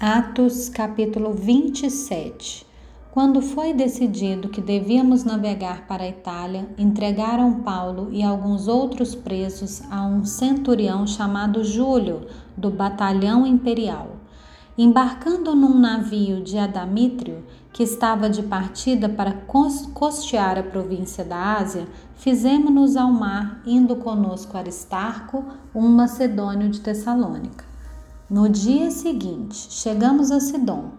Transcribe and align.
Atos 0.00 0.68
capítulo 0.68 1.32
27 1.32 2.64
Quando 3.10 3.42
foi 3.42 3.74
decidido 3.74 4.48
que 4.48 4.60
devíamos 4.60 5.24
navegar 5.24 5.88
para 5.88 6.04
a 6.04 6.08
Itália, 6.08 6.68
entregaram 6.78 7.62
Paulo 7.62 8.06
e 8.12 8.22
alguns 8.22 8.68
outros 8.68 9.16
presos 9.16 9.82
a 9.90 10.06
um 10.06 10.24
centurião 10.24 11.04
chamado 11.04 11.64
Júlio, 11.64 12.28
do 12.56 12.70
batalhão 12.70 13.44
imperial. 13.44 14.10
Embarcando 14.78 15.56
num 15.56 15.76
navio 15.76 16.44
de 16.44 16.56
Adamítrio, 16.58 17.44
que 17.72 17.82
estava 17.82 18.30
de 18.30 18.44
partida 18.44 19.08
para 19.08 19.32
costear 19.32 20.58
a 20.58 20.62
província 20.62 21.24
da 21.24 21.56
Ásia, 21.56 21.88
fizemos-nos 22.14 22.96
ao 22.96 23.10
mar, 23.10 23.60
indo 23.66 23.96
conosco 23.96 24.56
Aristarco, 24.56 25.44
um 25.74 25.88
macedônio 25.88 26.68
de 26.68 26.80
Tessalônica. 26.80 27.67
No 28.30 28.46
dia 28.46 28.90
seguinte, 28.90 29.68
chegamos 29.70 30.30
a 30.30 30.38
Sidom. 30.38 30.90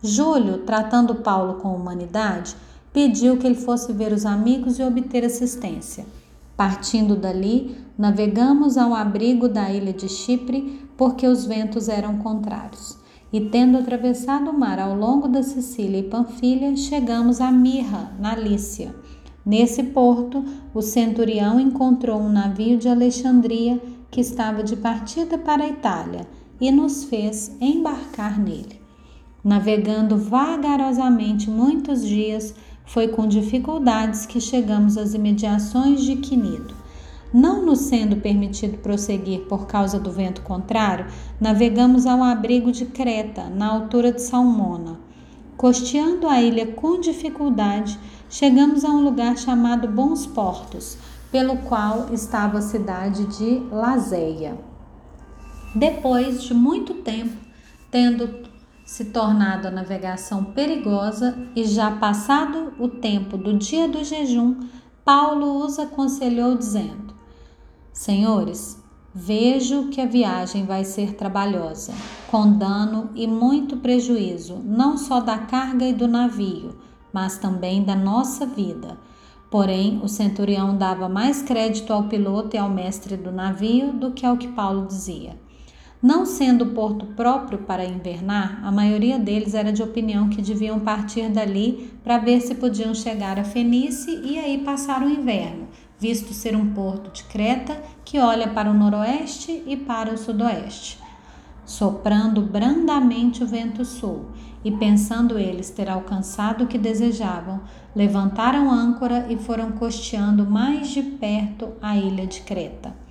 Júlio, 0.00 0.58
tratando 0.58 1.16
Paulo 1.16 1.54
com 1.54 1.74
humanidade, 1.74 2.54
pediu 2.92 3.36
que 3.38 3.44
ele 3.44 3.56
fosse 3.56 3.92
ver 3.92 4.12
os 4.12 4.24
amigos 4.24 4.78
e 4.78 4.84
obter 4.84 5.24
assistência. 5.24 6.06
Partindo 6.56 7.16
dali, 7.16 7.76
navegamos 7.98 8.78
ao 8.78 8.94
abrigo 8.94 9.48
da 9.48 9.68
ilha 9.68 9.92
de 9.92 10.08
Chipre, 10.08 10.88
porque 10.96 11.26
os 11.26 11.44
ventos 11.44 11.88
eram 11.88 12.18
contrários. 12.18 12.96
E 13.32 13.40
tendo 13.40 13.78
atravessado 13.78 14.52
o 14.52 14.56
mar 14.56 14.78
ao 14.78 14.94
longo 14.94 15.26
da 15.26 15.42
Sicília 15.42 15.98
e 15.98 16.04
Panfilha, 16.04 16.76
chegamos 16.76 17.40
a 17.40 17.50
Mirra, 17.50 18.12
na 18.20 18.36
Lícia. 18.36 18.94
Nesse 19.44 19.82
porto, 19.82 20.44
o 20.72 20.80
centurião 20.80 21.58
encontrou 21.58 22.20
um 22.20 22.28
navio 22.28 22.78
de 22.78 22.88
Alexandria 22.88 23.82
que 24.08 24.20
estava 24.20 24.62
de 24.62 24.76
partida 24.76 25.36
para 25.36 25.64
a 25.64 25.68
Itália 25.68 26.28
e 26.60 26.70
nos 26.70 27.04
fez 27.04 27.54
embarcar 27.60 28.38
nele. 28.38 28.80
Navegando 29.44 30.16
vagarosamente 30.16 31.48
muitos 31.48 32.04
dias, 32.04 32.54
foi 32.84 33.08
com 33.08 33.26
dificuldades 33.26 34.26
que 34.26 34.40
chegamos 34.40 34.96
às 34.96 35.14
imediações 35.14 36.02
de 36.02 36.16
Quinido. 36.16 36.74
Não 37.32 37.64
nos 37.64 37.80
sendo 37.80 38.16
permitido 38.16 38.78
prosseguir 38.78 39.40
por 39.42 39.66
causa 39.66 39.98
do 39.98 40.10
vento 40.10 40.42
contrário, 40.42 41.06
navegamos 41.40 42.06
ao 42.06 42.22
abrigo 42.22 42.72
de 42.72 42.86
Creta, 42.86 43.50
na 43.50 43.66
altura 43.66 44.12
de 44.12 44.22
Salmona. 44.22 44.98
Costeando 45.56 46.28
a 46.28 46.40
ilha 46.40 46.66
com 46.68 47.00
dificuldade, 47.00 47.98
chegamos 48.30 48.84
a 48.84 48.88
um 48.88 49.02
lugar 49.02 49.36
chamado 49.36 49.88
Bons 49.88 50.26
Portos, 50.26 50.96
pelo 51.30 51.56
qual 51.58 52.08
estava 52.12 52.58
a 52.58 52.62
cidade 52.62 53.26
de 53.36 53.58
Lazéia. 53.70 54.56
Depois 55.76 56.42
de 56.42 56.54
muito 56.54 56.94
tempo, 56.94 57.36
tendo 57.90 58.48
se 58.82 59.04
tornado 59.04 59.68
a 59.68 59.70
navegação 59.70 60.42
perigosa 60.42 61.36
e 61.54 61.66
já 61.66 61.90
passado 61.90 62.72
o 62.78 62.88
tempo 62.88 63.36
do 63.36 63.52
dia 63.52 63.86
do 63.86 64.02
jejum, 64.02 64.56
Paulo 65.04 65.62
os 65.62 65.78
aconselhou, 65.78 66.56
dizendo: 66.56 67.14
Senhores, 67.92 68.82
vejo 69.14 69.88
que 69.88 70.00
a 70.00 70.06
viagem 70.06 70.64
vai 70.64 70.82
ser 70.82 71.12
trabalhosa, 71.12 71.92
com 72.30 72.56
dano 72.56 73.10
e 73.14 73.26
muito 73.26 73.76
prejuízo, 73.76 74.58
não 74.64 74.96
só 74.96 75.20
da 75.20 75.36
carga 75.36 75.86
e 75.86 75.92
do 75.92 76.08
navio, 76.08 76.74
mas 77.12 77.36
também 77.36 77.84
da 77.84 77.94
nossa 77.94 78.46
vida. 78.46 78.96
Porém, 79.50 80.00
o 80.02 80.08
centurião 80.08 80.74
dava 80.74 81.06
mais 81.06 81.42
crédito 81.42 81.92
ao 81.92 82.04
piloto 82.04 82.56
e 82.56 82.58
ao 82.58 82.70
mestre 82.70 83.14
do 83.14 83.30
navio 83.30 83.92
do 83.92 84.12
que 84.12 84.24
ao 84.24 84.38
que 84.38 84.48
Paulo 84.48 84.86
dizia. 84.86 85.44
Não 86.02 86.26
sendo 86.26 86.66
porto 86.66 87.06
próprio 87.06 87.60
para 87.60 87.84
invernar, 87.84 88.60
a 88.62 88.70
maioria 88.70 89.18
deles 89.18 89.54
era 89.54 89.72
de 89.72 89.82
opinião 89.82 90.28
que 90.28 90.42
deviam 90.42 90.78
partir 90.78 91.30
dali 91.30 91.90
para 92.04 92.18
ver 92.18 92.42
se 92.42 92.54
podiam 92.54 92.94
chegar 92.94 93.38
a 93.38 93.44
Fenice 93.44 94.20
e 94.22 94.38
aí 94.38 94.58
passar 94.58 95.02
o 95.02 95.08
inverno, 95.08 95.66
visto 95.98 96.34
ser 96.34 96.54
um 96.54 96.74
porto 96.74 97.10
de 97.10 97.24
Creta 97.24 97.82
que 98.04 98.18
olha 98.18 98.48
para 98.48 98.70
o 98.70 98.74
noroeste 98.74 99.62
e 99.66 99.74
para 99.74 100.12
o 100.12 100.18
sudoeste. 100.18 100.98
Soprando 101.64 102.42
brandamente 102.42 103.42
o 103.42 103.46
vento 103.46 103.84
sul, 103.84 104.26
e 104.62 104.70
pensando 104.70 105.38
eles 105.38 105.70
ter 105.70 105.88
alcançado 105.88 106.64
o 106.64 106.66
que 106.66 106.76
desejavam, 106.76 107.60
levantaram 107.94 108.70
âncora 108.70 109.26
e 109.30 109.36
foram 109.36 109.72
costeando 109.72 110.44
mais 110.44 110.90
de 110.90 111.02
perto 111.02 111.72
a 111.80 111.96
ilha 111.96 112.26
de 112.26 112.40
Creta. 112.42 113.05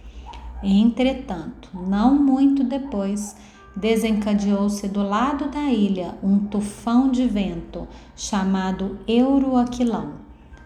Entretanto, 0.68 1.70
não 1.76 2.16
muito 2.16 2.64
depois, 2.64 3.36
desencadeou-se 3.76 4.88
do 4.88 5.04
lado 5.04 5.48
da 5.52 5.66
ilha 5.66 6.18
um 6.24 6.40
tufão 6.40 7.12
de 7.12 7.28
vento 7.28 7.88
chamado 8.16 8.98
Euroaquilão. 9.08 10.14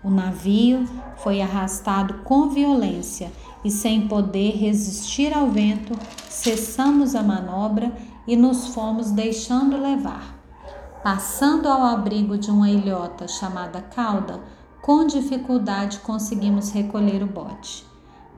O 0.01 0.09
navio 0.09 0.85
foi 1.17 1.41
arrastado 1.41 2.19
com 2.23 2.47
violência 2.47 3.29
e, 3.61 3.69
sem 3.69 4.07
poder 4.07 4.51
resistir 4.51 5.35
ao 5.35 5.49
vento, 5.49 5.93
cessamos 6.29 7.13
a 7.13 7.21
manobra 7.21 7.91
e 8.25 8.37
nos 8.37 8.67
fomos 8.67 9.11
deixando 9.11 9.81
levar. 9.81 10.39
Passando 11.03 11.67
ao 11.67 11.83
abrigo 11.83 12.37
de 12.37 12.49
uma 12.49 12.69
ilhota 12.69 13.27
chamada 13.27 13.81
Cauda, 13.81 14.39
com 14.81 15.05
dificuldade 15.05 15.99
conseguimos 15.99 16.71
recolher 16.71 17.21
o 17.21 17.27
bote. 17.27 17.88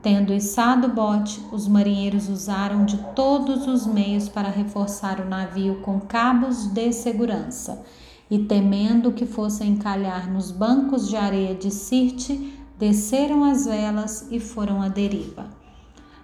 Tendo 0.02 0.34
içado 0.34 0.88
o 0.88 0.90
bote, 0.90 1.40
os 1.52 1.68
marinheiros 1.68 2.28
usaram 2.28 2.84
de 2.84 2.96
todos 3.14 3.68
os 3.68 3.86
meios 3.86 4.28
para 4.28 4.48
reforçar 4.48 5.20
o 5.20 5.28
navio 5.28 5.76
com 5.76 6.00
cabos 6.00 6.66
de 6.66 6.92
segurança, 6.92 7.84
e 8.28 8.40
temendo 8.40 9.12
que 9.12 9.24
fosse 9.24 9.64
encalhar 9.64 10.28
nos 10.28 10.50
bancos 10.50 11.08
de 11.08 11.16
areia 11.16 11.54
de 11.54 11.70
Sirte, 11.70 12.52
desceram 12.76 13.44
as 13.44 13.64
velas 13.64 14.26
e 14.28 14.40
foram 14.40 14.82
à 14.82 14.88
deriva. 14.88 15.46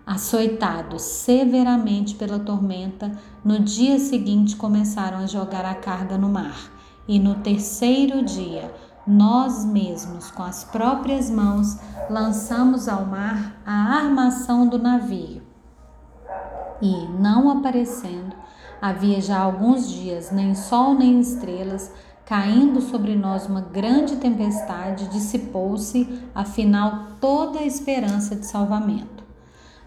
Açoitados 0.05 1.03
severamente 1.03 2.17
pela 2.17 2.41
tormenta, 2.41 3.13
no 3.45 3.61
dia 3.61 4.01
seguinte 4.01 4.57
começaram 4.57 5.19
a 5.19 5.27
jogar 5.27 5.65
a 5.65 5.75
carga 5.75 6.19
no 6.19 6.29
mar, 6.29 6.73
e 7.07 7.19
no 7.21 7.37
terceiro 7.37 8.25
dia, 8.25 8.75
nós 9.09 9.65
mesmos, 9.65 10.31
com 10.31 10.43
as 10.43 10.65
próprias 10.65 11.31
mãos, 11.31 11.79
lançamos 12.11 12.89
ao 12.89 13.07
mar 13.07 13.61
a 13.65 13.97
armação 13.97 14.69
do 14.69 14.79
navio. 14.79 15.43
E, 16.83 17.09
não 17.19 17.51
aparecendo, 17.51 18.37
havia 18.81 19.21
já 19.21 19.39
alguns 19.39 19.89
dias 19.89 20.31
nem 20.31 20.55
sol 20.55 20.95
nem 20.95 21.19
estrelas, 21.21 21.91
caindo 22.27 22.83
sobre 22.83 23.17
nós 23.17 23.47
uma 23.47 23.63
grande 23.63 24.17
tempestade, 24.17 25.09
dissipou-se, 25.09 26.23
afinal, 26.35 27.07
toda 27.19 27.61
a 27.61 27.67
esperança 27.67 28.37
de 28.37 28.45
salvamento. 28.45 29.25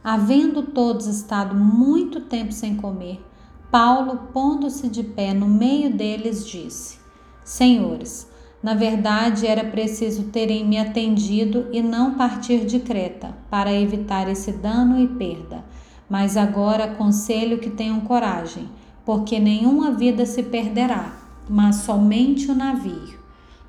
Havendo 0.03 0.63
todos 0.63 1.05
estado 1.05 1.53
muito 1.53 2.21
tempo 2.21 2.51
sem 2.51 2.75
comer, 2.75 3.23
Paulo, 3.69 4.29
pondo-se 4.33 4.89
de 4.89 5.03
pé 5.03 5.31
no 5.33 5.47
meio 5.47 5.95
deles, 5.95 6.45
disse: 6.45 6.99
Senhores, 7.43 8.27
na 8.61 8.75
verdade, 8.75 9.47
era 9.47 9.63
preciso 9.63 10.25
terem 10.25 10.63
me 10.65 10.77
atendido 10.77 11.67
e 11.71 11.81
não 11.81 12.13
partir 12.13 12.65
de 12.65 12.79
Creta, 12.79 13.35
para 13.49 13.73
evitar 13.73 14.29
esse 14.29 14.51
dano 14.51 15.01
e 15.01 15.07
perda. 15.07 15.65
Mas 16.07 16.37
agora 16.37 16.83
aconselho 16.83 17.57
que 17.57 17.71
tenham 17.71 18.01
coragem, 18.01 18.69
porque 19.03 19.39
nenhuma 19.39 19.91
vida 19.91 20.25
se 20.27 20.43
perderá, 20.43 21.17
mas 21.49 21.77
somente 21.77 22.51
o 22.51 22.55
navio. 22.55 23.19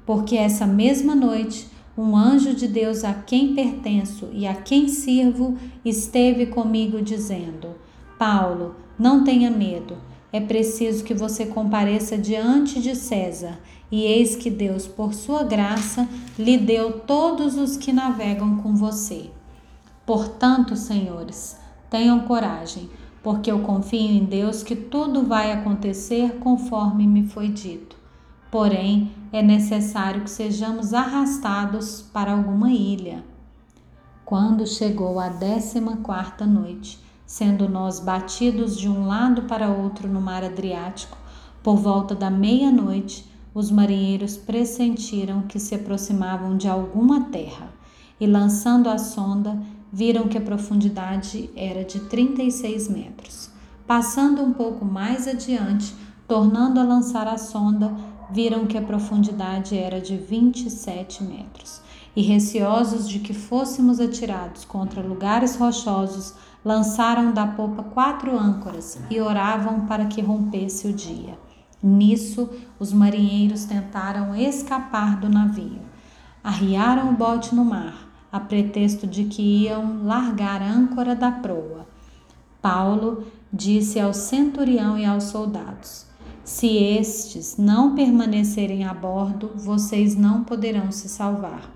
Porque 0.05 0.37
essa 0.37 0.67
mesma 0.67 1.15
noite, 1.15 1.69
um 1.97 2.15
anjo 2.15 2.55
de 2.55 2.69
Deus 2.69 3.03
a 3.03 3.15
quem 3.15 3.55
pertenço 3.55 4.29
e 4.33 4.47
a 4.47 4.55
quem 4.55 4.89
sirvo 4.89 5.57
esteve 5.85 6.47
comigo, 6.47 7.01
dizendo: 7.01 7.69
Paulo, 8.19 8.75
não 8.99 9.25
tenha 9.25 9.51
medo 9.51 9.97
é 10.33 10.41
preciso 10.41 11.05
que 11.05 11.13
você 11.13 11.45
compareça 11.45 12.17
diante 12.17 12.81
de 12.81 12.97
César, 12.97 13.61
e 13.93 14.05
eis 14.05 14.35
que 14.35 14.51
Deus, 14.51 14.89
por 14.89 15.13
sua 15.13 15.45
graça, 15.45 16.09
lhe 16.39 16.57
deu 16.57 17.01
todos 17.01 17.59
os 17.59 17.77
que 17.77 17.93
navegam 17.93 18.57
com 18.57 18.75
você. 18.75 19.31
Portanto, 20.07 20.75
senhores, 20.75 21.59
tenham 21.91 22.21
coragem, 22.21 22.89
porque 23.23 23.53
eu 23.53 23.61
confio 23.61 24.11
em 24.11 24.25
Deus 24.25 24.63
que 24.63 24.75
tudo 24.75 25.23
vai 25.25 25.53
acontecer 25.53 26.39
conforme 26.39 27.07
me 27.07 27.29
foi 27.29 27.49
dito. 27.49 27.95
Porém, 28.51 29.13
é 29.31 29.43
necessário 29.43 30.23
que 30.23 30.31
sejamos 30.31 30.95
arrastados 30.95 32.01
para 32.01 32.33
alguma 32.33 32.73
ilha. 32.73 33.23
Quando 34.25 34.67
chegou 34.67 35.21
a 35.21 35.29
décima 35.29 35.99
quarta 35.99 36.47
noite, 36.47 36.99
sendo 37.27 37.69
nós 37.69 38.01
batidos 38.01 38.79
de 38.79 38.89
um 38.89 39.07
lado 39.07 39.43
para 39.43 39.69
outro 39.69 40.09
no 40.09 40.21
mar 40.21 40.43
Adriático, 40.43 41.19
por 41.63 41.77
volta 41.77 42.15
da 42.15 42.31
meia-noite, 42.31 43.31
os 43.55 43.71
marinheiros 43.71 44.37
pressentiram 44.37 45.43
que 45.43 45.59
se 45.59 45.75
aproximavam 45.75 46.57
de 46.57 46.69
alguma 46.69 47.25
terra 47.25 47.73
e, 48.19 48.27
lançando 48.27 48.89
a 48.89 48.99
sonda, 48.99 49.61
viram 49.93 50.27
que 50.27 50.39
a 50.39 50.41
profundidade 50.41 51.51
era 51.55 51.85
de 51.85 52.01
36 52.01 52.89
metros. 52.89 53.51
Passando 53.87 54.43
um 54.43 54.53
pouco 54.53 54.85
mais 54.85 55.29
adiante, 55.29 55.95
tornando 56.27 56.81
a 56.81 56.85
lançar 56.85 57.29
a 57.29 57.37
sonda, 57.37 57.95
viram 58.31 58.67
que 58.67 58.79
a 58.79 58.83
profundidade 58.83 59.77
era 59.77 60.01
de 60.01 60.17
27 60.17 61.23
metros. 61.23 61.83
E 62.17 62.23
receosos 62.23 63.09
de 63.09 63.19
que 63.19 63.35
fôssemos 63.35 64.01
atirados 64.01 64.65
contra 64.65 65.03
lugares 65.03 65.57
rochosos, 65.57 66.35
lançaram 66.65 67.33
da 67.33 67.47
popa 67.47 67.83
quatro 67.83 68.39
âncoras 68.39 68.99
e 69.11 69.21
oravam 69.21 69.87
para 69.87 70.07
que 70.07 70.21
rompesse 70.21 70.87
o 70.87 70.93
dia. 70.93 71.42
Nisso, 71.83 72.49
os 72.79 72.93
marinheiros 72.93 73.65
tentaram 73.65 74.35
escapar 74.37 75.19
do 75.19 75.29
navio. 75.29 75.81
Arriaram 76.45 77.11
o 77.11 77.17
bote 77.17 77.55
no 77.55 77.65
mar, 77.65 78.09
a 78.31 78.39
pretexto 78.39 79.07
de 79.07 79.25
que 79.25 79.65
iam 79.65 80.05
largar 80.05 80.63
a 80.63 80.71
âncora 80.71 81.17
da 81.17 81.31
proa. 81.31 81.87
Paulo 82.61 83.27
disse 83.53 83.99
ao 83.99 84.15
centurião 84.15 84.97
e 84.97 85.05
aos 85.05 85.25
soldados: 85.25 86.07
Se 86.45 86.69
estes 86.69 87.57
não 87.57 87.97
permanecerem 87.97 88.85
a 88.85 88.95
bordo, 88.95 89.51
vocês 89.57 90.15
não 90.15 90.45
poderão 90.45 90.93
se 90.93 91.09
salvar. 91.09 91.69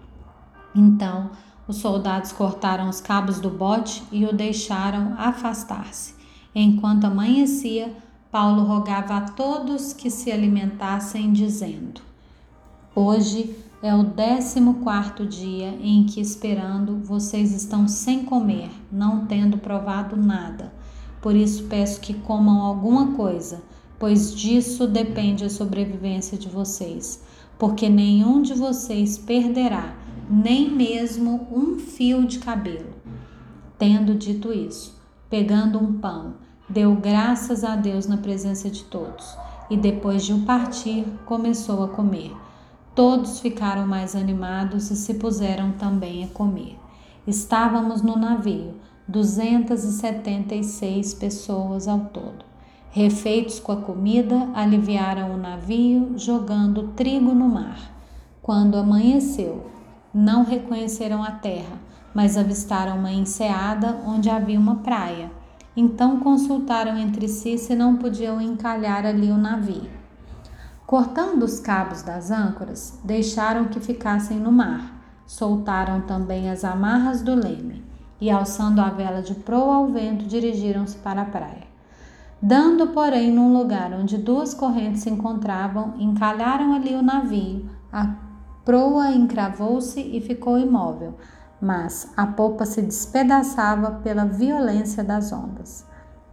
Então, 0.75 1.31
os 1.67 1.79
soldados 1.79 2.31
cortaram 2.31 2.89
os 2.89 3.01
cabos 3.01 3.41
do 3.41 3.51
bote 3.51 4.05
e 4.13 4.25
o 4.25 4.33
deixaram 4.33 5.15
afastar-se. 5.19 6.15
Enquanto 6.55 7.05
amanhecia, 7.05 7.93
Paulo 8.37 8.65
rogava 8.65 9.17
a 9.17 9.21
todos 9.23 9.95
que 9.95 10.11
se 10.11 10.31
alimentassem, 10.31 11.33
dizendo: 11.33 12.03
Hoje 12.95 13.57
é 13.83 13.95
o 13.95 14.03
décimo 14.03 14.75
quarto 14.85 15.25
dia 15.25 15.69
em 15.81 16.05
que, 16.05 16.21
esperando, 16.21 16.99
vocês 16.99 17.55
estão 17.55 17.89
sem 17.89 18.27
comer, 18.27 18.69
não 18.93 19.25
tendo 19.25 19.57
provado 19.57 20.19
nada. 20.19 20.71
Por 21.23 21.35
isso 21.35 21.65
peço 21.65 21.99
que 21.99 22.13
comam 22.13 22.61
alguma 22.61 23.15
coisa, 23.15 23.63
pois 23.99 24.35
disso 24.35 24.87
depende 24.87 25.43
a 25.43 25.49
sobrevivência 25.49 26.37
de 26.37 26.51
vocês, 26.51 27.23
porque 27.59 27.89
nenhum 27.89 28.43
de 28.43 28.53
vocês 28.53 29.17
perderá 29.17 29.97
nem 30.29 30.71
mesmo 30.71 31.49
um 31.51 31.79
fio 31.79 32.27
de 32.27 32.39
cabelo. 32.39 32.91
Tendo 33.79 34.15
dito 34.15 34.53
isso, 34.53 34.95
pegando 35.31 35.79
um 35.79 35.95
pão, 35.95 36.35
deu 36.69 36.95
graças 36.95 37.65
a 37.65 37.77
Deus 37.77 38.07
na 38.07 38.17
presença 38.17 38.69
de 38.69 38.85
todos, 38.85 39.37
e 39.71 39.77
depois 39.77 40.25
de 40.25 40.33
o 40.33 40.45
partir, 40.45 41.07
começou 41.25 41.85
a 41.85 41.89
comer. 41.89 42.35
Todos 42.95 43.41
ficaram 43.41 43.87
mais 43.87 44.17
animados 44.17 44.91
e 44.91 44.97
se 44.97 45.15
puseram 45.15 45.73
também 45.73 46.25
a 46.25 46.29
comer. 46.29 46.79
Estávamos 47.27 48.03
no 48.03 48.17
navio, 48.17 48.75
276 49.09 51.15
pessoas 51.15 51.87
ao 51.87 52.01
todo. 52.01 52.45
Refeitos 52.91 53.61
com 53.61 53.73
a 53.73 53.77
comida, 53.77 54.49
aliviaram 54.55 55.35
o 55.35 55.37
navio, 55.37 56.15
jogando 56.17 56.89
trigo 56.97 57.35
no 57.35 57.49
mar. 57.49 57.79
Quando 58.41 58.77
amanheceu, 58.77 59.67
não 60.15 60.45
reconheceram 60.45 61.23
a 61.23 61.33
terra, 61.33 61.79
mas 62.15 62.39
avistaram 62.39 62.99
uma 62.99 63.13
enseada 63.13 64.01
onde 64.07 64.31
havia 64.31 64.59
uma 64.59 64.77
praia. 64.77 65.31
Então 65.77 66.21
consultaram 66.21 66.97
entre 66.97 67.29
si 67.29 67.59
se 67.59 67.75
não 67.75 67.97
podiam 67.97 68.41
encalhar 68.41 69.05
ali 69.05 69.31
o 69.31 69.37
navio. 69.37 69.91
Cortando 70.87 71.43
os 71.43 71.61
cabos 71.61 72.01
das 72.03 72.31
âncoras, 72.31 72.99
deixaram 73.05 73.67
que 73.67 73.79
ficassem 73.79 74.39
no 74.39 74.51
mar. 74.51 74.95
Soltaram 75.27 76.01
também 76.03 76.49
as 76.49 76.65
amarras 76.65 77.21
do 77.21 77.35
leme 77.35 77.85
e, 78.21 78.31
alçando 78.31 78.81
a 78.81 78.89
vela 78.89 79.21
de 79.21 79.35
proa 79.35 79.75
ao 79.75 79.89
vento, 79.89 80.25
dirigiram-se 80.25 80.97
para 80.99 81.23
a 81.23 81.27
praia. 81.27 81.67
Dando, 82.41 82.89
porém, 82.89 83.33
num 83.33 83.53
lugar 83.53 83.93
onde 83.93 84.17
duas 84.17 84.55
correntes 84.55 85.03
se 85.03 85.11
encontravam, 85.11 85.95
encalharam 85.99 86.75
ali 86.75 86.95
o 86.95 87.03
navio, 87.03 87.69
a 87.93 88.15
proa 88.65 89.11
encravou-se 89.11 90.01
e 90.01 90.21
ficou 90.21 90.59
imóvel, 90.59 91.15
mas 91.61 92.11
a 92.17 92.27
popa 92.27 92.65
se 92.65 92.83
despedaçava 92.83 94.01
pela 94.03 94.25
violência 94.25 95.03
das 95.03 95.33
ondas. 95.33 95.85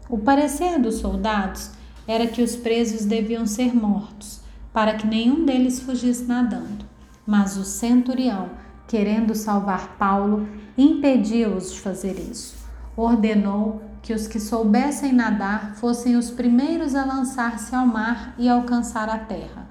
O 0.09 0.17
parecer 0.17 0.79
dos 0.79 0.95
soldados 0.95 1.71
era 2.07 2.27
que 2.27 2.41
os 2.41 2.55
presos 2.55 3.05
deviam 3.05 3.45
ser 3.45 3.73
mortos, 3.73 4.41
para 4.73 4.95
que 4.95 5.07
nenhum 5.07 5.45
deles 5.45 5.79
fugisse 5.79 6.25
nadando. 6.25 6.85
Mas 7.25 7.55
o 7.57 7.63
centurião, 7.63 8.49
querendo 8.87 9.33
salvar 9.33 9.95
Paulo, 9.97 10.47
impediu-os 10.77 11.71
de 11.71 11.79
fazer 11.79 12.19
isso. 12.19 12.55
Ordenou 12.95 13.81
que 14.01 14.13
os 14.13 14.27
que 14.27 14.39
soubessem 14.39 15.13
nadar 15.13 15.75
fossem 15.75 16.17
os 16.17 16.29
primeiros 16.29 16.93
a 16.93 17.05
lançar-se 17.05 17.73
ao 17.73 17.87
mar 17.87 18.35
e 18.37 18.49
alcançar 18.49 19.07
a 19.09 19.17
terra. 19.17 19.67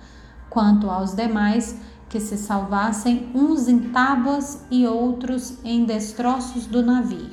Quanto 0.49 0.90
aos 0.90 1.14
demais, 1.14 1.76
que 2.12 2.20
se 2.20 2.37
salvassem 2.37 3.31
uns 3.35 3.69
em 3.69 3.88
tábuas 3.88 4.67
e 4.70 4.87
outros 4.87 5.56
em 5.64 5.87
destroços 5.87 6.67
do 6.67 6.82
navio. 6.82 7.31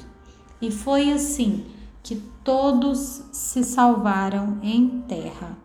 E 0.62 0.72
foi 0.72 1.12
assim 1.12 1.66
que 2.02 2.16
todos 2.46 3.24
se 3.34 3.62
salvaram 3.62 4.58
em 4.64 5.02
terra. 5.02 5.58